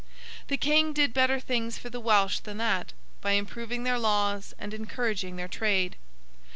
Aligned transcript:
The 0.47 0.57
King 0.57 0.93
did 0.93 1.13
better 1.13 1.39
things 1.39 1.77
for 1.77 1.91
the 1.91 1.99
Welsh 1.99 2.39
than 2.39 2.57
that, 2.57 2.91
by 3.21 3.33
improving 3.33 3.83
their 3.83 3.99
laws 3.99 4.55
and 4.57 4.73
encouraging 4.73 5.35
their 5.35 5.47
trade. 5.47 5.95